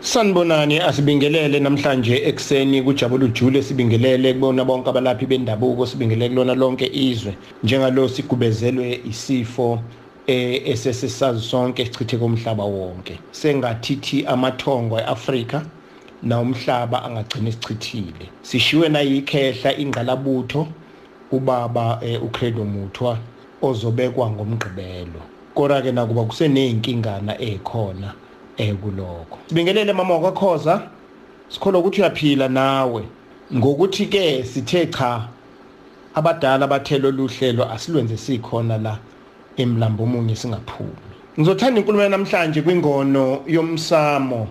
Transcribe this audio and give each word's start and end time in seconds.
Sanibonani 0.00 0.78
asibingelele 0.78 1.60
namhlanje 1.60 2.16
ekseni 2.16 2.82
kujabula 2.82 3.24
ujule 3.24 3.62
sibingelele 3.62 4.32
kubona 4.34 4.64
bonke 4.64 4.90
abalaphi 4.90 5.26
bendabuko 5.26 5.86
sibingelele 5.86 6.28
kulona 6.28 6.54
lonke 6.54 6.86
izwe. 6.86 7.34
Njengalo 7.64 8.08
sigubezelwe 8.08 9.00
isifo 9.04 9.80
eh 10.26 10.62
esesisazi 10.68 11.40
sonke 11.40 11.84
sichithe 11.84 12.16
komhlaba 12.16 12.64
wonke. 12.64 13.18
Sengathithi 13.32 14.24
amathongo 14.26 14.98
eAfrika 15.00 15.66
na 16.22 16.40
umhlaba 16.40 17.02
angagcina 17.02 17.48
isichithile 17.48 18.30
sishiwe 18.42 18.88
nayikhehla 18.88 19.76
ingqalabutho 19.78 20.68
ubaba 21.32 21.98
eh, 22.02 22.22
uCredo 22.22 22.64
Muthwa 22.64 23.18
ozobekwa 23.62 24.30
ngomgqibelo. 24.30 25.20
Kodwa 25.54 25.82
ke 25.82 25.92
nakuba 25.92 26.24
kuseney'inkingana 26.24 27.40
ezikhona 27.40 28.06
eh 28.06 28.27
kulokho 28.66 29.38
sibingelele 29.48 29.92
mama 29.92 30.14
wakakhoza 30.14 30.82
sikholwa 31.48 31.80
ukuthi 31.80 32.00
uyaphila 32.00 32.48
nawe. 32.48 33.02
Ngokuthi 33.54 34.06
ke 34.06 34.44
sithe 34.44 34.86
cha 34.86 35.28
abadala 36.14 36.66
bathelo 36.66 37.10
luhlelo 37.10 37.70
asilwenze 37.70 38.16
sikhona 38.16 38.78
la 38.78 38.98
emlambo 39.56 40.04
omunye 40.04 40.36
singaphumi. 40.36 41.08
Ngizothanda 41.38 41.80
inkulumo 41.80 42.08
namhlanje 42.08 42.62
kwingono 42.62 43.42
yomsamo 43.46 44.48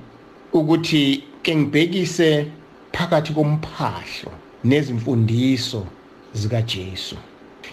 ukuthi 0.53 1.23
ke 1.43 1.55
ngibhekise 1.55 2.47
phakathi 2.91 3.33
komphahlo 3.33 4.31
nezimfundiso 4.63 5.85
zika 6.33 6.61
Jesu 6.61 7.15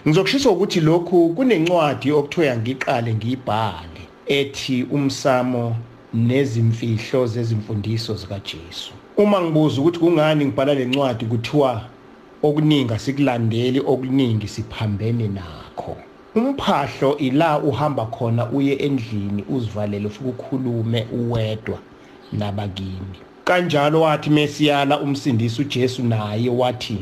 ngizokushisa 0.07 0.49
ukuthi 0.49 0.79
lokhu 0.81 1.29
kunencwadi 1.29 2.11
okuthiwa 2.11 2.57
ngiqale 2.57 3.13
ngiyibhale 3.13 4.03
ethi 4.27 4.83
umsamo 4.91 5.75
nezimfihlo 6.15 7.27
zezimfundiso 7.27 8.15
zika 8.15 8.39
Jesu 8.39 8.93
uma 9.17 9.41
ngibuza 9.41 9.81
ukuthi 9.81 9.99
kungani 9.99 10.45
ngibhala 10.45 10.73
lencwadi 10.73 11.25
kuthiwa 11.25 11.81
okuningi 12.43 12.93
asikulandeli 12.93 13.79
okuningi 13.79 14.47
siphambene 14.47 15.27
nakho. 15.27 15.97
Umphahlo 16.35 17.17
ila 17.17 17.59
uhamba 17.59 18.05
khona 18.05 18.49
uye 18.51 18.73
endlini 18.73 19.43
uzivalele 19.49 20.07
ufike 20.07 20.29
ukhulume 20.29 21.07
uwedwa 21.11 21.79
nabakini. 22.33 23.17
Kanjalo 23.43 24.01
wathi 24.01 24.29
mesiyala 24.29 24.99
umsindisi 24.99 25.61
uJesu 25.61 26.03
naye 26.03 26.49
wathi 26.49 26.97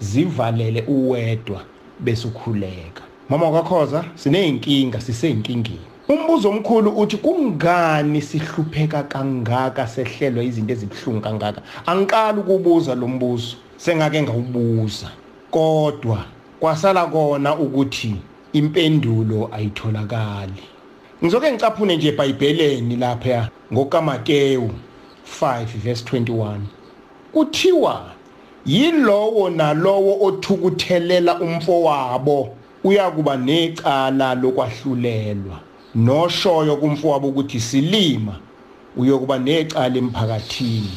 zivalele 0.00 0.84
uwedwa 0.88 1.62
bese 2.00 2.28
ukhuleka 2.28 3.02
mama 3.28 3.50
wakakhoza 3.50 4.04
sineyinkinga 4.14 5.00
siseyinkingeni 5.00 5.97
umbuzo 6.08 6.48
omkhulu 6.50 6.90
uthi 6.90 7.16
kungani 7.16 8.22
sihlupheka 8.22 9.02
kangaka 9.02 9.86
sehlelwa 9.86 10.44
izinto 10.44 10.72
ezibhlungu 10.72 11.20
kangaka? 11.20 11.60
Angiqala 11.86 12.40
ukubuza 12.40 12.94
lo 12.94 13.08
mbuzo 13.08 13.56
sengake 13.76 14.22
ngawubuza. 14.22 15.10
Kodwa 15.50 16.24
kwasala 16.60 17.06
kona 17.06 17.58
ukuthi 17.58 18.14
impendulo 18.52 19.50
ayitholakali. 19.52 20.62
Ngizoke 21.22 21.52
ngicaphune 21.52 21.96
nje 21.96 22.08
eBhayibheleni 22.08 22.96
lapha 22.96 23.48
ngokaMateyu 23.72 24.70
5 25.40 25.64
verse 25.64 26.04
21 26.04 26.56
kuthiwa 27.32 28.12
yilowo 28.66 29.50
nalowo 29.50 30.26
othukuthelela 30.26 31.40
umfowabo 31.40 32.48
uyakuba 32.84 33.36
necala 33.36 34.34
lokwahlulelwa 34.34 35.67
noshoyo 35.94 36.76
kumfowabo 36.76 37.28
ukuthi 37.28 37.60
silima 37.60 38.36
uyokuba 38.96 39.38
necala 39.38 39.96
emphakathini. 39.96 40.90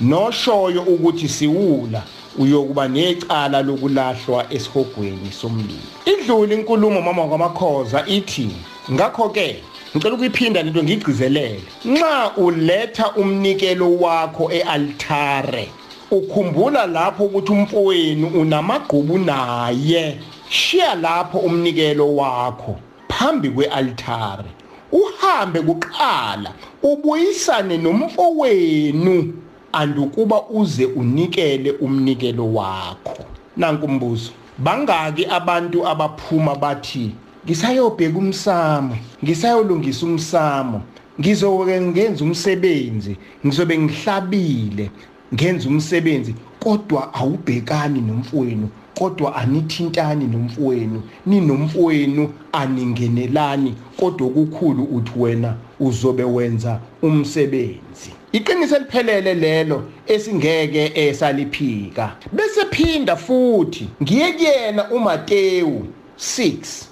Noshoyo 0.00 0.82
ukuthi 0.82 1.28
siwula 1.28 2.02
uyokuba 2.38 2.88
necala 2.88 3.62
lokulahlwa 3.62 4.52
esihogweni 4.52 5.32
somlilo. 5.32 5.88
Idlule 6.04 6.54
inkulumo 6.54 7.02
mama 7.02 7.26
kwamakhoza 7.26 8.06
ithi 8.06 8.50
ngakho 8.92 9.28
ke 9.28 9.62
ngicela 9.96 10.14
ukuyiphinda 10.14 10.62
lento 10.62 10.82
ngigcizelele 10.82 11.62
nxa 11.84 12.36
uletha 12.36 13.12
umnikelo 13.16 13.96
wakho 13.96 14.52
ealtare 14.52 15.68
ukhumbula 16.10 16.86
lapho 16.86 17.24
ukuthi 17.24 17.52
umfowenu 17.52 18.26
unamagqubu 18.26 19.18
naye. 19.18 20.18
Shiya 20.48 20.94
lapho 20.94 21.38
umnikelo 21.38 22.16
wakho. 22.16 22.76
Phambi 23.18 23.50
kwealtare 23.50 24.50
uhambe 24.92 25.60
kuqala 25.60 26.52
ubuyisane 26.82 27.78
nomfowenu 27.78 29.34
andukuba 29.72 30.42
uze 30.48 30.84
unikele 30.86 31.70
umnikelo 31.70 32.54
wakho. 32.54 33.24
Nanku 33.56 33.86
umbuzo 33.86 34.30
bangaki 34.58 35.26
abantu 35.26 35.86
abaphuma 35.86 36.54
bathi 36.54 37.14
ngisayobheka 37.44 38.18
umsamo 38.18 38.96
ngisayolungisa 39.24 40.06
umsamo 40.06 40.82
ngizoke 41.20 41.80
ngenza 41.80 42.24
umsebenzi 42.24 43.16
ngizobe 43.46 43.78
ngihlabile 43.78 44.90
ngenza 45.34 45.68
umsebenzi 45.68 46.34
kodwa 46.60 47.14
awubhekani 47.14 48.00
nomfowenu 48.00 48.68
kodwa 48.98 49.36
anithintani 49.36 50.24
nomfowenu 50.26 51.02
ninomfowenu 51.26 52.32
aningenelani 52.52 53.74
kodwa 54.00 54.26
okukhulu 54.26 54.84
uthi 54.84 55.12
wena 55.16 55.54
uzobe 55.80 56.24
wenza 56.24 56.80
umsebenzi. 57.02 58.12
Iqiniso 58.32 58.76
eliphelele 58.76 59.34
lelo 59.34 59.84
esingeke 60.06 60.92
esaliphika. 60.94 62.16
Bese 62.32 62.64
phinda 62.64 63.16
futhi 63.16 63.88
ngiye 64.02 64.32
kuyena 64.32 64.90
uMateyu 64.90 65.86
6 66.18 66.84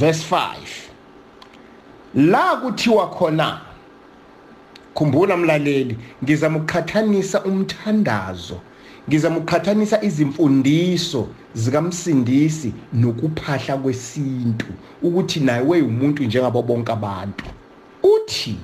verse 0.00 0.24
5 0.30 0.54
la 2.14 2.56
kuthiwa 2.56 3.10
khona 3.10 3.60
khumbula 4.94 5.36
mlaleli 5.36 5.98
ngizama 6.24 6.58
ukukhathanisa 6.58 7.44
umthandazo 7.44 8.60
ngizama 9.08 9.36
ukukhathanisa 9.36 10.02
izimfundiso 10.02 11.26
zikamsindisi 11.54 12.72
nokuphahla 12.92 13.76
kwesintu 13.76 14.66
ukuthi 15.02 15.40
naye 15.40 15.62
weyimuntu 15.62 16.24
njengabo 16.24 16.62
bonke 16.62 16.92
abantu. 16.92 17.44
Uthi 18.02 18.56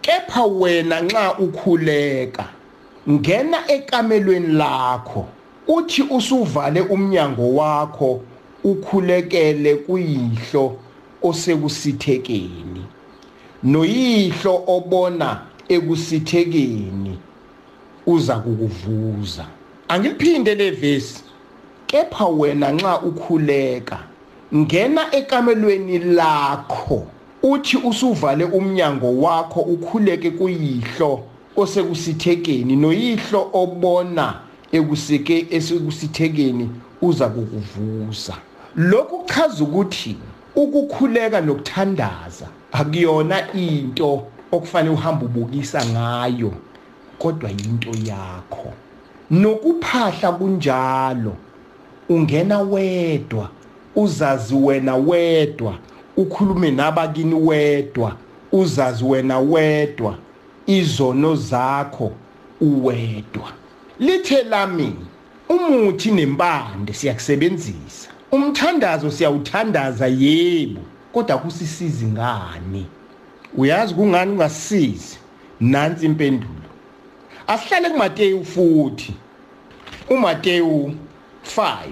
kepha 0.00 0.44
wena 0.44 1.00
nxa 1.00 1.38
ukhuleka 1.38 2.44
ngena 3.10 3.70
ekamelweni 3.70 4.46
lakho 4.46 5.26
uthi 5.68 6.02
usuvale 6.02 6.80
umnyango 6.80 7.54
wakho 7.54 8.20
ukhulekele 8.64 9.74
kuyihlo 9.74 10.76
osekusithekeni 11.22 12.84
noyihlo 13.62 14.62
obona 14.66 15.40
ekusithekeni 15.68 17.18
uza 18.06 18.36
kukuvuza. 18.36 19.46
Angiliphinde 19.92 20.54
levesi 20.54 21.22
kepha 21.86 22.26
wena 22.26 22.72
nxa 22.72 23.00
ukhuleka 23.00 23.98
ngena 24.54 25.14
ekamelweni 25.14 25.98
lakho 25.98 27.06
uthi 27.42 27.76
usuvale 27.76 28.44
umnyango 28.44 29.20
wakho 29.20 29.60
ukhuleke 29.60 30.30
kuyihlo 30.30 31.20
osekusithekeni 31.56 32.76
noyihlo 32.76 33.50
obona 33.52 34.34
ekusike 34.72 35.46
esekusithekeni 35.50 36.70
uza 37.02 37.28
kukuvuza 37.28 38.34
lokhu 38.76 39.18
kuchaza 39.18 39.64
ukuthi 39.64 40.16
ukukhuleka 40.56 41.40
nokuthandaza 41.40 42.46
akuyona 42.72 43.52
into 43.52 44.22
okufanele 44.52 44.94
uhambe 44.94 45.24
ubukisa 45.24 45.86
ngayo 45.86 46.52
kodwa 47.18 47.50
into 47.50 47.90
yakho. 48.10 48.72
Nokuphahla 49.32 50.32
kunjalo. 50.32 51.36
Ungena 52.08 52.58
wedwa 52.60 53.48
uzazi 53.96 54.54
wena 54.54 54.96
wedwa 54.96 55.74
ukhulume 56.16 56.70
nabakini 56.70 57.34
wedwa 57.34 58.16
uzazi 58.52 59.04
wena 59.04 59.38
wedwa 59.38 60.18
izono 60.66 61.36
zakho 61.36 62.12
uwedwa. 62.60 63.52
Lithe 64.00 64.42
lami 64.42 64.94
umuthi 65.48 66.10
nempande 66.10 66.92
siyakusebenzisa. 66.92 68.08
Umthandazo 68.32 69.10
siyawuthandaza 69.10 70.06
yebo 70.06 70.80
kodwa 71.12 71.38
kusisizi 71.38 72.06
ngani? 72.06 72.86
Uyazi 73.56 73.94
kungani 73.94 74.32
ungasisizi 74.32 75.18
nansi 75.60 76.06
impendulo. 76.06 76.52
Asihlale 77.46 77.90
kuMateyu 77.90 78.44
futhi. 78.44 79.14
uMateyu 80.12 80.94
5 81.56 81.84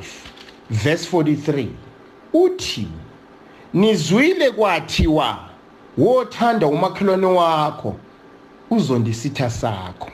verse 0.71 1.17
43 1.17 1.67
uthi 2.33 2.89
nizwile 3.75 4.51
kwathiwa 4.51 5.39
wothanda 5.99 6.67
umakhelwane 6.67 7.27
wakho 7.27 7.97
uzondisitha 8.71 9.51
sakho. 9.51 10.11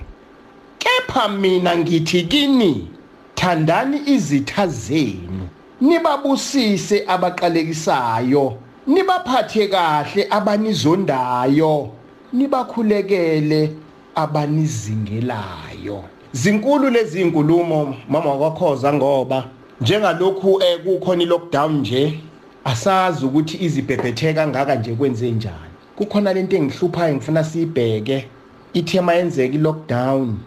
Kepha 0.79 1.29
mina 1.29 1.79
ngithi 1.79 2.23
kini 2.23 2.89
thandani 3.35 4.01
izitha 4.07 4.67
zenu 4.67 5.49
nibabusise 5.81 7.05
abaqalekisayo 7.09 8.57
nibaphathe 8.87 9.69
kahle 9.69 10.27
abanizondayo 10.31 11.91
nibakhulekele 12.33 13.73
abanizingelayo. 14.15 16.05
Zinkulu 16.37 16.91
lezi 16.91 17.21
inkulumo 17.21 17.97
mama 18.09 18.35
wakhoza 18.35 18.93
ngoba 18.93 19.45
njengalokhu 19.81 20.63
ekukhona 20.63 21.23
ilockdown 21.23 21.73
nje 21.81 22.19
asazi 22.65 23.27
ukuthi 23.27 23.65
izibhebhethe 23.65 24.35
kangaka 24.35 24.75
nje 24.75 24.95
kwenze 24.95 25.31
njani. 25.31 25.75
Kukhona 25.97 26.33
lento 26.33 26.57
engihluphayo 26.57 27.15
ngifuna 27.15 27.45
siyibheke. 27.45 28.29
Ithema 28.73 29.15
yenzeka 29.15 29.55
ilockdown 29.55 30.39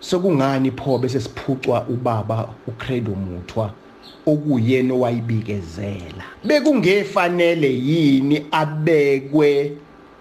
sokungani 0.00 0.70
pho 0.70 0.98
bese 0.98 1.20
siphucwa 1.20 1.86
ubaba 1.88 2.48
uCredo 2.68 3.10
Muthwa 3.10 3.70
okuyena 4.26 4.94
owayibikezela? 4.94 6.24
Bekungefanele 6.44 7.70
yini 7.74 8.46
abekwe 8.50 9.72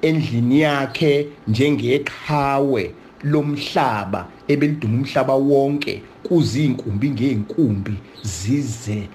endlini 0.01 0.61
yakhe 0.61 1.27
njengeqhawe 1.47 2.93
lomhlaba 3.23 4.27
ebeliduma 4.49 4.97
umhlaba 4.97 5.33
wonke 5.35 6.01
kuzinkumbi 6.23 7.09
ngeenkumbi 7.09 7.93
zize 8.23 9.07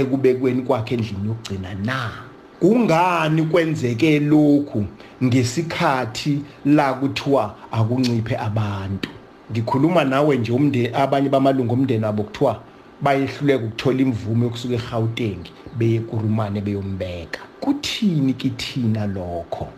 ekubekweni 0.00 0.62
kwakhe 0.62 0.94
endlini 0.94 1.28
yokugcina 1.28 1.74
na? 1.74 2.00
Kungani 2.60 3.42
kwenzeke 3.42 4.20
lokhu 4.20 4.84
ngesikhathi 5.24 6.42
la 6.64 6.94
kuthiwa 6.94 7.54
akunciphe 7.72 8.36
abantu? 8.36 9.08
Ngikhuluma 9.52 10.04
nawe 10.04 10.36
nje 10.36 10.52
umndeni 10.52 10.94
abanye 10.94 11.28
bamalungu 11.28 11.74
omndeni 11.74 12.04
abo 12.04 12.22
kuthiwa 12.22 12.62
bayehluleka 13.02 13.64
ukuthola 13.64 14.00
imvume 14.00 14.44
yokusuka 14.44 14.74
eGauteng 14.74 15.42
beye 15.78 16.00
kuRumane 16.00 16.60
beyombeka. 16.60 17.40
Kuthini 17.60 18.32
kithina 18.32 19.06
lokho? 19.06 19.68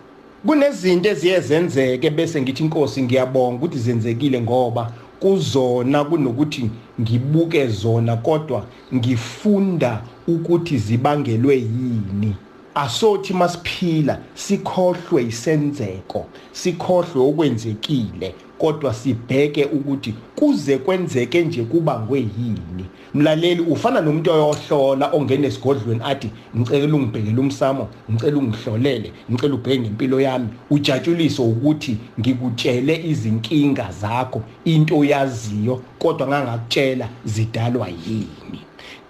Kunezinto 0.47 1.09
eziye 1.09 1.41
zenzeke 1.41 2.11
bese 2.11 2.43
ngithi 2.43 2.63
inkosi 2.63 3.03
ngiyabonga 3.03 3.57
ukuthi 3.57 3.79
zenzekile 3.79 4.41
ngoba 4.41 4.93
kuzona 5.21 6.05
kunokuthi 6.05 6.71
ngibuke 7.01 7.67
zona 7.67 8.17
kodwa 8.17 8.65
ngifunda 8.95 10.03
ukuthi 10.29 10.79
zibangelwe 10.79 11.55
yini. 11.57 12.35
Asothi 12.75 13.35
masiphila 13.35 14.19
sikhohlwe 14.35 15.23
isenzeko 15.25 16.27
sikhohlwe 16.53 17.29
okwenzekile. 17.29 18.35
Kodwa 18.63 18.95
sibheke 18.95 19.65
ukuthi 19.65 20.15
kuze 20.37 20.79
kwenzeke 20.79 21.45
nje 21.45 21.63
kubangwe 21.63 22.19
yini 22.19 22.85
mlaleli 23.15 23.61
ufana 23.61 24.01
nomuntu 24.01 24.31
oyohlola 24.31 25.11
ongena 25.13 25.47
esigodlweni 25.47 26.01
athi 26.05 26.31
ngicela 26.57 26.95
ungibhekele 26.95 27.41
umsamo 27.41 27.89
ngicela 28.11 28.37
ungihlolele 28.37 29.13
ngicela 29.31 29.55
ubheke 29.55 29.81
ngempilo 29.81 30.21
yami. 30.21 30.49
Ujatshuliso 30.71 31.43
ukuthi 31.45 31.97
ngikutshele 32.21 33.05
izinkinga 33.11 33.89
zakho 34.01 34.43
into 34.65 34.99
oyaziyo 34.99 35.83
kodwa 35.99 36.29
ngangakutshela 36.29 37.09
zidalwa 37.25 37.89
yini. 37.89 38.61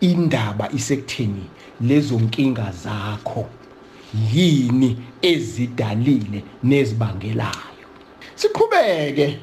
Indaba 0.00 0.68
isekutheni 0.72 1.44
lezo 1.80 2.14
nkinga 2.14 2.72
zakho 2.84 3.46
yini 4.34 4.96
ezidalile 5.22 6.42
nezibangelayo? 6.62 7.72
Siqhubeke 8.82 9.38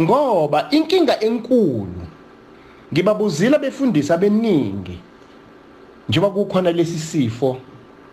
ngoba 0.00 0.68
inkinga 0.70 1.20
enkulu 1.20 2.06
ngibabuzile 2.92 3.58
befundisa 3.58 4.18
beningi 4.18 4.98
njengoba 6.08 6.34
kukhona 6.34 6.72
lesi 6.72 6.98
sifo 6.98 7.56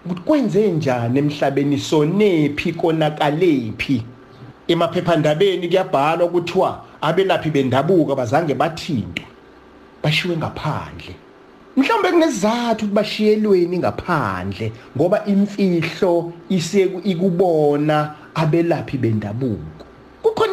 ukuthi 0.05 0.21
kwenze 0.21 0.71
njani 0.71 1.19
emhlabeni 1.19 1.77
sonephi 1.77 2.73
konakalephi? 2.73 4.03
Emaphephandabeni 4.67 5.67
kuyabhalwa 5.67 6.25
ukuthiwa 6.25 6.83
abelaphi 7.01 7.49
bendabuko 7.49 8.13
abazange 8.13 8.53
bathintwa 8.53 9.25
bashiwe 10.03 10.37
ngaphandle. 10.37 11.15
Mhlawumbe 11.77 12.11
kunesizathu 12.11 12.85
ukuthi 12.85 12.93
bashiyelweni 12.93 13.77
ngaphandle 13.77 14.71
ngoba 14.95 15.25
imfihlo 15.25 16.33
iseku 16.49 17.01
ikubona 17.03 18.15
abelaphi 18.35 18.97
bendabuko. 18.97 19.70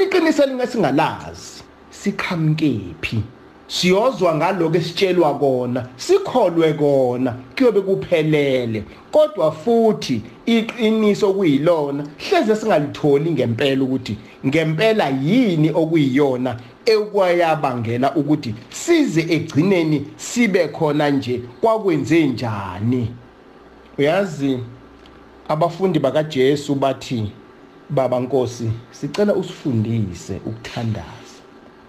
Iqiniso 0.08 0.42
elingasingalazi 0.44 1.62
siqhamukephi 1.90 3.22
siyozwa 3.66 4.34
ngaloko 4.34 4.76
esitshelwa 4.76 5.34
kona 5.38 5.86
sikholwe 5.96 6.72
kona 6.72 7.34
kuyobe 7.56 7.80
kuphelele 7.80 8.84
kodwa 9.12 9.52
futhi 9.52 10.22
iqiniso 10.46 11.32
kuyilona 11.32 12.04
hleze 12.18 12.56
singalitholi 12.56 13.30
ngempela 13.30 13.84
ukuthi 13.84 14.16
ngempela 14.46 15.08
yini 15.08 15.70
okuyiyona 15.70 16.56
ekwayabangela 16.86 18.14
ukuthi 18.16 18.54
size 18.70 19.20
egcineni 19.20 20.06
sibe 20.16 20.68
khona 20.68 21.10
nje 21.10 21.42
kwakwenze 21.60 22.26
njani? 22.26 23.10
Uyazi 23.98 24.58
abafundi 25.48 25.98
bakaJesu 25.98 26.74
bathi 26.74 27.32
baba 27.90 28.20
Nkosi 28.20 28.70
sicela 28.90 29.34
usifundise 29.34 30.40
ukuthandaza. 30.46 31.38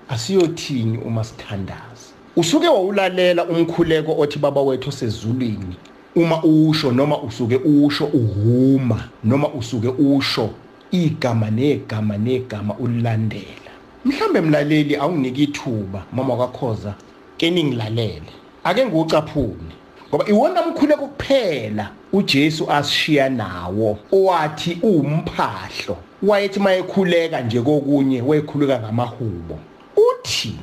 Asiyothini 0.10 0.98
uma 0.98 1.24
sithandaza? 1.24 2.10
Usuke 2.36 2.68
wawulalela 2.68 3.46
umkhuleko 3.46 4.20
othi 4.20 4.40
baba 4.40 4.62
wethu 4.62 4.90
osezulwini. 4.90 5.76
Uma 6.16 6.44
usho 6.44 6.92
noma 6.92 7.22
usuke 7.22 7.56
usho 7.56 8.06
uhuma. 8.06 9.04
Noma 9.24 9.48
usuke 9.48 9.88
usho 9.88 10.50
igama 10.92 11.50
negama 11.52 12.18
negama 12.18 12.74
ulilandela. 12.74 13.72
Mhlambe 14.06 14.42
mlaleli 14.42 14.96
awunginiki 14.96 15.44
ithuba. 15.44 16.04
Mama 16.14 16.36
kwakhoza 16.36 16.94
ke 17.38 17.52
ningilalele 17.52 18.32
ake 18.64 18.86
ngucaphune 18.86 19.74
ngoba 20.10 20.30
iwona 20.30 20.68
mkhuleko 20.68 21.08
kuphela 21.08 21.92
uJesu 22.14 22.72
asishiya 22.72 23.30
nawo 23.30 24.00
owathi 24.12 24.78
umphahlo 24.82 25.98
wayethi 26.24 26.60
mayekhuleka 26.60 27.42
nje 27.42 27.62
kokunye 27.62 28.22
wayekhuleka 28.22 28.80
ngamahubo. 28.80 29.60
Uthi 29.96 30.56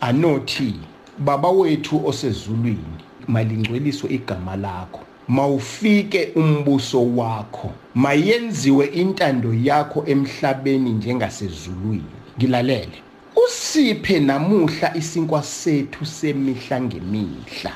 anothi 0.00 0.74
baba 1.18 1.50
wethu 1.50 2.06
osezulwini 2.06 2.96
malingcweliswe 3.28 4.10
igama 4.10 4.56
lakho. 4.56 5.00
Mawufike 5.28 6.32
umbuso 6.36 7.16
wakho 7.16 7.70
mayenziwe 7.94 8.86
intando 8.86 9.54
yakho 9.54 10.04
emhlabeni 10.06 10.90
njengasezulwini. 10.90 12.04
Ngilalele. 12.38 13.02
Usiphe 13.46 14.20
namuhla 14.20 14.96
isinkwa 14.96 15.42
sethu 15.42 16.06
semihla 16.06 16.80
ngemihla. 16.80 17.72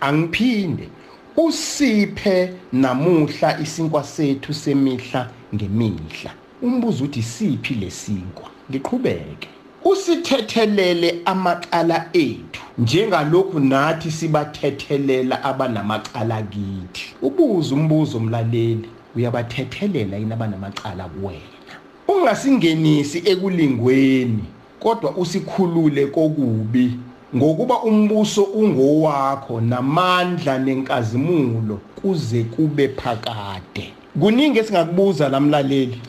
Angiphinde. 0.00 0.88
Usiphe 1.36 2.52
namuhla 2.72 3.60
isinkwa 3.60 4.04
sethu 4.04 4.54
semihla 4.54 5.30
ngemihla. 5.54 6.30
Umbuzo 6.62 7.04
uthi 7.04 7.22
siphi 7.22 7.74
lesinkwa 7.74 8.48
ngiqhubeke. 8.70 9.48
Usithethelele 9.84 11.20
amacala 11.24 12.08
ethu. 12.12 12.62
Njengalokhu 12.78 13.60
nathi 13.60 14.10
sibathethelela 14.10 15.44
abanamacala 15.44 16.42
kithi. 16.42 17.14
Ubuza 17.22 17.74
umbuzo 17.74 18.18
umlaleli 18.18 18.88
uyabathethelela 19.16 20.16
yini 20.16 20.32
abanamacala 20.32 21.04
kuwena? 21.04 21.74
Ungasingenisi 22.08 23.22
ekulingweni 23.24 24.44
kodwa 24.80 25.10
usikhulule 25.16 26.06
kokubi. 26.06 26.92
Ngokuba 27.36 27.82
umbuso 27.82 28.42
ungowakho 28.42 29.60
namandla 29.60 30.58
nenkazimulo 30.58 31.80
kuze 32.02 32.44
kube 32.44 32.88
phakade. 32.88 33.92
Kuningi 34.20 34.58
esingakubuza 34.58 35.28
lamlaleli 35.28 36.00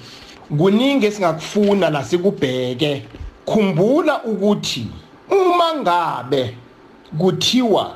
kuningi 0.58 1.06
esingakufuna 1.06 1.90
la 1.90 2.04
sikubheke. 2.04 3.04
Khumbula 3.46 4.24
ukuthi 4.24 4.88
uma 5.32 5.74
ngabe 5.82 6.56
kuthiwa 7.18 7.94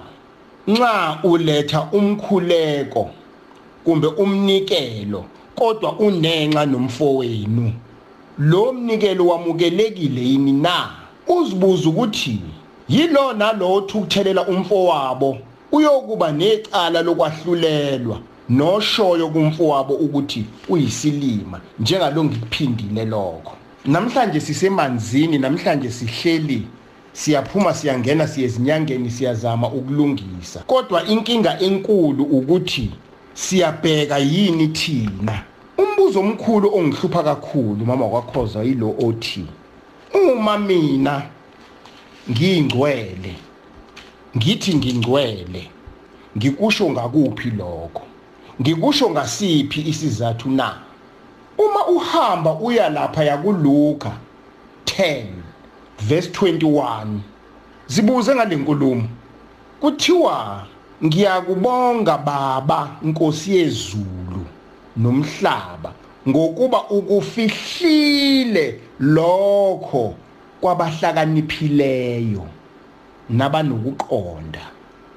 nxa 0.67 1.19
uletha 1.23 1.87
umkhuleko 1.91 3.09
kumbe 3.83 4.07
umnikelo 4.07 5.25
kodwa 5.55 5.99
unenxa 5.99 6.65
nomfowenu 6.65 7.73
lo 8.37 8.73
mnikelo 8.73 9.27
wamukelekile 9.27 10.21
yini 10.21 10.53
na? 10.53 10.89
Uzibuza 11.27 11.89
ukuthi 11.89 12.39
yilo 12.93 13.33
nalo 13.33 13.73
othukuthelela 13.73 14.47
umfowabo. 14.47 15.37
Uyokuba 15.71 16.31
necala 16.31 17.01
lokwahlulelwa 17.01 18.19
noshoyo 18.49 19.27
kumfowabo 19.29 19.93
ukuthi 19.93 20.45
uyisilima 20.69 21.61
njengalo 21.79 22.23
ngikuphindile 22.23 23.05
lokho. 23.05 23.53
Namhlanje 23.85 24.39
sisemanzini 24.39 25.37
namhlanje 25.37 25.89
sihleli 25.91 26.67
siyaphuma 27.13 27.73
siyangena 27.73 28.27
siyezinyangeni 28.27 29.09
siyazama 29.09 29.67
ukulungisa. 29.67 30.59
Kodwa 30.59 31.05
inkinga 31.05 31.59
enkulu 31.59 32.23
ukuthi 32.23 32.91
siyabheka 33.33 34.17
yini 34.17 34.67
thina? 34.67 35.43
Umbuzo 35.77 36.19
omkhulu 36.19 36.75
ongihlupha 36.75 37.23
kakhulu 37.23 37.85
mama 37.85 38.07
kwakhoza 38.07 38.63
yilo 38.63 38.95
othi 39.07 39.45
uma 40.13 40.57
mina 40.57 41.21
ngiyingcwele 42.31 43.35
ngithi 44.37 44.75
ngingcwele. 44.75 45.69
Ngikusho 46.37 46.89
ngakuphi 46.89 47.49
lokho? 47.49 48.01
Ngikusho 48.61 49.09
ngasiphi 49.09 49.81
isizathu 49.81 50.49
na? 50.49 50.77
Uma 51.57 51.87
uhamba 51.87 52.53
uya 52.53 52.89
lapha 52.89 53.23
yakuluka 53.23 54.11
10 54.85 55.25
verse 56.01 56.29
21 56.29 57.07
zibuze 57.87 58.35
ngalenkulumo 58.35 59.07
kuthiwa 59.79 60.65
ngiyakubonga 61.03 62.17
baba 62.17 62.89
inkosi 63.03 63.55
yezulu 63.55 64.45
nomhlaba 64.97 65.93
ngokuba 66.27 66.83
ukufihlile 66.89 68.79
lokho 68.99 70.15
kwabahlakaniphileyo 70.63 72.47
nabanokuqonda 73.29 74.61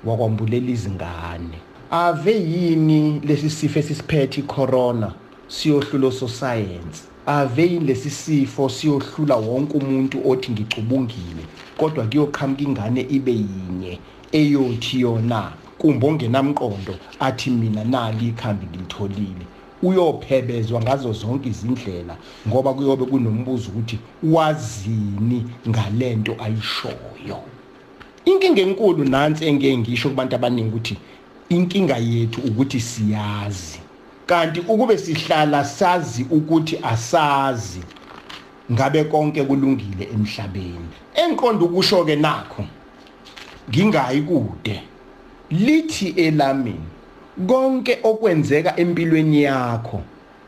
wakwambulela 0.04 0.70
izingane. 0.70 1.58
Ave 1.90 2.34
yini 2.34 3.20
lesi 3.20 3.50
sifo 3.50 3.78
esisiphethe 3.78 4.40
icorona 4.40 5.12
siyohlulo 5.48 6.10
soscience 6.10 6.98
ave 7.26 7.62
yini 7.62 7.86
lesi 7.86 8.10
sifo 8.10 8.68
siyohlula 8.68 9.36
wonke 9.36 9.78
umuntu 9.78 10.30
othi 10.30 10.50
ngicubungile 10.52 11.44
kodwa 11.76 12.04
kuyoqhamuka 12.06 12.62
ingane 12.62 13.06
ibe 13.08 13.32
yinye 13.32 13.98
eyothi 14.32 15.00
yona? 15.00 15.52
Kumbe 15.78 16.06
ongenamqondo 16.06 16.94
athi 17.20 17.50
mina 17.50 17.84
nali 17.84 18.28
ikhambi 18.28 18.66
ngilitholile. 18.66 19.46
Uyophebezwa 19.82 20.82
ngazo 20.82 21.12
zonke 21.12 21.48
izindlela 21.48 22.16
ngoba 22.48 22.74
kuyobe 22.74 23.04
kunombuzo 23.04 23.68
ukuthi 23.68 23.98
wazini 24.22 25.44
ngalento 25.68 26.36
ayishoyo. 26.38 27.38
Inkinga 28.24 28.62
enkulu 28.62 29.04
nansi 29.04 29.44
engeke 29.44 29.78
ngisho 29.78 30.08
kubantu 30.08 30.36
abaningi 30.36 30.68
ukuthi 30.68 30.96
inkinga 31.48 31.96
yethu 31.96 32.40
ukuthi 32.40 32.80
siyazi. 32.80 33.80
Kanti 34.26 34.60
ukube 34.60 34.98
sihlala 34.98 35.64
sazi 35.64 36.26
ukuthi 36.30 36.78
asazi 36.82 37.80
ngabe 38.72 39.04
konke 39.04 39.44
kulungile 39.44 40.08
emhlabeni. 40.14 40.88
Enqonda 41.14 41.64
ukusho 41.64 42.04
ke 42.04 42.16
nakho 42.16 42.64
ngingayi 43.70 44.22
kude. 44.22 44.82
Lithi 45.50 46.08
elamini 46.08 46.95
konke 47.44 47.98
okwenzeka 48.02 48.76
empilweni 48.80 49.42
yakho 49.42 50.00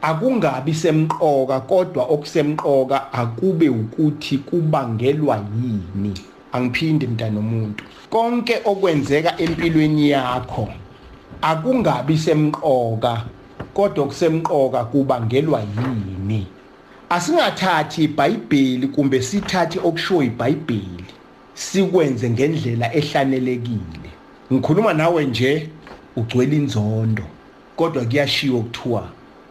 akungabi 0.02 0.75
semqoka 0.75 1.61
kodwa 1.61 2.04
okusemqoka 2.04 3.12
akube 3.12 3.68
ukuthi 3.68 4.38
kubangelwa 4.38 5.37
yini. 5.37 6.14
Angiphinde 6.52 7.07
mntana 7.07 7.38
omuntu 7.38 7.85
konke 8.11 8.61
okwenzeka 8.64 9.40
empilweni 9.40 10.11
yakho 10.11 10.68
akungabi 11.42 12.18
semqoka 12.18 13.25
kodwa 13.75 14.07
kusemqoka 14.07 14.85
kubangelwa 14.85 15.61
yini. 15.61 16.47
Asingathathi 17.11 18.04
iBhayibheli 18.04 18.88
kumbe 18.88 19.23
sithathe 19.23 19.78
okushiwo 19.78 20.23
iBhayibheli 20.23 21.04
sikwenze 21.54 22.30
ngendlela 22.30 22.95
ehlanelekile. 22.95 24.11
Ngikhuluma 24.52 24.92
nawe 24.92 25.25
nje. 25.25 25.68
Ugcwele 26.18 26.56
inzondo 26.56 27.22
kodwa 27.76 28.04
kuyashiwo 28.04 28.60
kuthiwa 28.60 29.08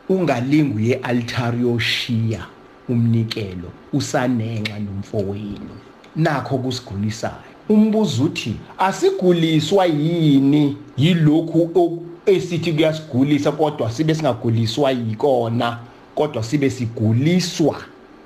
ungalingi 0.09 0.89
ye-altari 0.89 1.61
yoshiya 1.61 2.45
umnikelo 2.89 3.69
usanenxa 3.93 4.79
nomfowenu. 4.79 5.73
Nakho 6.15 6.57
kusigulisayo 6.57 7.33
umbuzo 7.69 8.23
uthi 8.23 8.55
asiguliswa 8.77 9.85
yini? 9.85 10.77
Yilokhu 10.97 12.03
esithi 12.25 12.73
kuyasigulisa 12.73 13.51
kodwa 13.51 13.91
sibe 13.91 14.15
singaguliswa 14.15 14.91
yikona 14.91 15.77
kodwa 16.15 16.43
sibe 16.43 16.69
siguliswa. 16.69 17.75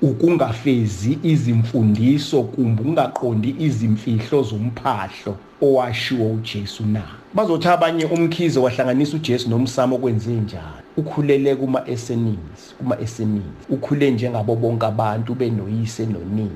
Ukungafezi 0.02 1.18
izimfundiso 1.22 2.42
kumbe 2.42 2.82
ungaqondi 2.82 3.56
izimfihlo 3.58 4.42
zomphahlo 4.42 5.36
owashiwo 5.62 6.26
uJesu 6.30 6.86
na? 6.86 7.02
Bazothi 7.34 7.68
abanye 7.68 8.04
umkhize 8.04 8.60
wahlanganisa 8.60 9.16
uJesu 9.16 9.50
nomsamo 9.50 9.96
okwenze 9.96 10.30
njani? 10.30 10.82
Ukhulele 10.96 11.56
kuma 11.56 11.84
SNEs 11.96 12.74
kuma 12.78 12.96
SMEs 13.06 13.42
ukhule 13.68 14.10
njengabo 14.10 14.56
bonke 14.56 14.86
abantu 14.86 15.34
benoyise 15.34 16.06
nonina. 16.06 16.50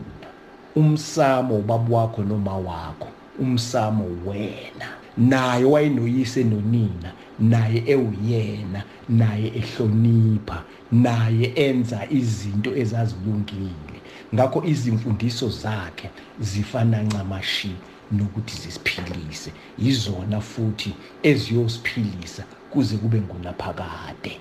Umsamo 0.77 1.57
ubaba 1.57 1.97
wakho 1.97 2.23
noma 2.23 2.57
wakho 2.57 3.09
umsamo 3.39 4.05
wena. 4.27 4.89
Naye 5.19 5.65
wayenoyise 5.65 6.45
nonina. 6.45 7.13
Naye 7.41 7.83
ewuyena 7.87 8.83
naye 9.09 9.53
ehlonipha 9.61 10.63
naye 10.93 11.53
enza 11.55 12.07
izinto 12.11 12.77
ezazilungile. 12.77 14.01
Ngakho 14.35 14.65
izimfundiso 14.65 15.49
zakhe 15.49 16.11
zifana 16.41 17.03
ncamashi 17.03 17.73
nokuthi 18.13 18.57
zisiphilise. 18.63 19.53
Yizona 19.79 20.41
futhi 20.41 20.95
eziyosiphilisa 21.23 22.45
kuze 22.71 22.97
kube 22.97 23.21
ngunaphakade 23.21 24.41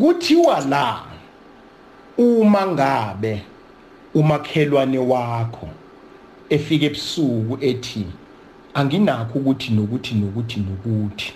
kuthiwa 0.00 0.60
la 0.60 1.04
uma 2.18 2.66
ngabe 2.66 3.42
umakhelwane 4.14 4.98
wakho 4.98 5.68
efika 6.50 6.84
ebusuku 6.86 7.58
ethi 7.60 8.06
anginakho 8.74 9.38
ukuthi 9.38 9.70
nokuthi 9.72 10.14
nokuthi 10.14 10.60
nokuthi 10.60 11.32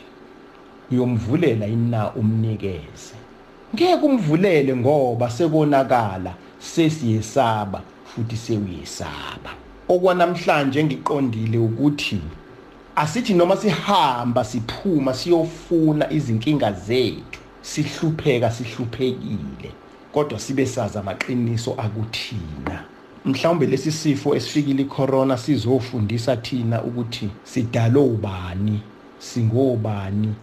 uyomvulela 0.93 1.67
ina 1.67 2.13
umnikeze. 2.13 3.15
Ngeke 3.75 4.07
umvulele 4.07 4.77
ngoba 4.77 5.31
sekonakala 5.31 6.35
sesiyesaba 6.59 7.83
futhi 8.05 8.37
sewuyesaba. 8.37 9.51
Okwanamhlanje 9.89 10.85
ngiqondile 10.85 11.59
ukuthi 11.59 12.21
asithi 12.97 13.35
noma 13.35 13.57
sihamba 13.57 14.45
siphuma 14.45 15.15
siyofuna 15.15 16.13
izinkinga 16.13 16.73
zethu 16.73 17.41
sihlupheka 17.63 18.51
sihluphekile 18.51 19.73
kodwa 20.13 20.39
sibe 20.39 20.67
sazi 20.67 20.99
amaqiniso 20.99 21.75
akuthina. 21.75 22.85
Mhlawumbe 23.25 23.67
lesi 23.67 23.93
sifo 23.93 24.35
esifikile 24.35 24.83
icorona 24.83 25.39
sizofundisa 25.39 26.37
thina 26.37 26.83
ukuthi 26.83 27.29
sidalo 27.45 28.05
ubani 28.05 28.81
singobani 29.19 30.35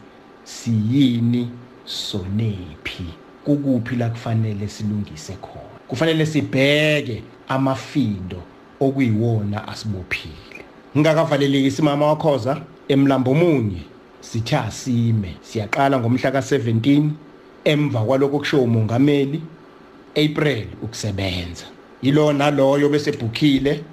siyini 0.49 1.49
sonephi? 1.85 3.05
Kukuphi 3.45 3.95
la 3.95 4.09
kufanele 4.09 4.67
silungise 4.67 5.33
khona? 5.33 5.79
Kufanele 5.87 6.25
sibheke 6.25 7.23
amafindo 7.47 8.41
okuyiwona 8.79 9.67
asibophile. 9.67 10.63
Ngingakavalelekisi 10.97 11.81
mama 11.81 12.05
wakhoza 12.07 12.61
emlambo 12.87 13.33
munye 13.33 13.81
sithi 14.21 14.55
asime. 14.55 15.35
Siyaqala 15.41 15.99
ngomhla 15.99 16.29
ka17 16.29 17.09
emva 17.63 17.99
kwaloko 17.99 18.39
kusho 18.39 18.61
umongameli 18.61 19.41
April 20.15 20.67
ukusebenza. 20.81 21.65
Yilo 22.01 22.33
naloyo 22.33 22.89
bese 22.89 23.11
bhukhile 23.11 23.83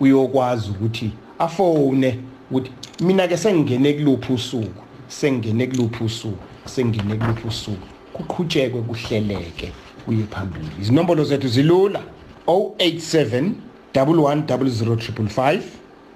uyokwazi 0.00 0.70
ukuthi 0.70 1.10
afone 1.38 2.18
ukuthi 2.50 2.70
mina 3.00 3.28
ke 3.28 3.36
sengingene 3.36 3.92
kuluphi 3.92 4.32
usuku? 4.32 4.83
Sengingene 5.08 5.66
kuluphi 5.66 6.04
usuku 6.04 6.38
sengingene 6.64 7.16
kuluphi 7.16 7.48
usuku. 7.48 7.86
Kuqhutshekwe 8.12 8.82
kuhleleke 8.82 9.72
kuye 10.04 10.24
phambili. 10.30 10.70
Izinombolo 10.80 11.24
zethu 11.24 11.48
zilula. 11.48 12.00
087 12.46 13.52
110055 13.94 15.60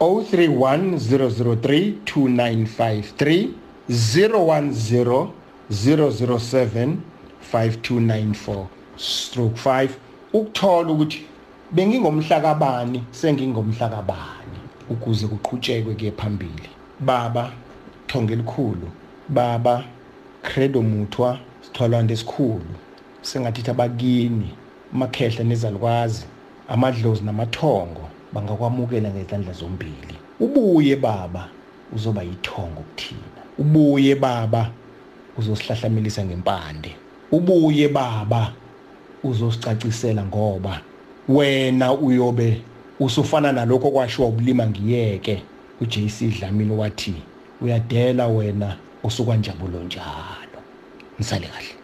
031 0.00 0.98
003 0.98 1.92
2953 2.04 3.48
010 3.90 5.26
007 5.70 6.96
5294 7.52 8.66
stroke 8.96 9.60
5 9.64 9.88
ukuthola 10.32 10.90
ukuthi 10.90 11.22
bengingomhla 11.72 12.40
kabani 12.40 13.04
sengingomhla 13.10 13.88
kabani 13.88 14.58
ukuze 14.90 15.26
kuqhutshekwe 15.26 15.94
ke 15.94 16.10
phambili. 16.10 16.68
Baba 17.00 17.52
thonge 18.08 18.32
elikhulu. 18.32 18.88
Baba 19.28 19.84
credo 20.42 20.82
muthwa 20.82 21.38
sithwalwa 21.60 22.02
ndesikhulu. 22.02 22.74
Sengathi 23.22 23.70
abakini 23.70 24.50
makhehla 24.92 25.44
nezalukwazi 25.44 26.24
amadlozi 26.68 27.22
namathongo 27.24 28.08
bangakwamukela 28.32 29.10
ngezandla 29.10 29.52
zombili. 29.52 30.14
Ubuye 30.40 30.96
baba 30.96 31.48
uzoba 31.92 32.22
yithongo 32.22 32.80
kuthina. 32.80 33.42
Ubuye 33.58 34.14
baba 34.14 34.70
uzosihlahlamelisa 35.38 36.24
ngempande. 36.24 36.96
Ubuye 37.32 37.88
baba 37.88 38.52
uzosicacisela 39.24 40.24
ngoba 40.24 40.80
wena 41.28 41.92
uyobe 41.92 42.62
usufana 43.00 43.52
nalokho 43.52 43.90
kwashiwa 43.90 44.28
ubulima 44.28 44.66
ngiyeke. 44.66 45.42
uJC 45.80 46.38
Dlamini 46.38 46.72
wathi 46.72 47.14
uyadela 47.60 48.26
wena 48.26 48.76
usukwanjabulo 49.02 49.82
njalo. 49.82 50.58
Nisale 51.18 51.46
kahle. 51.46 51.77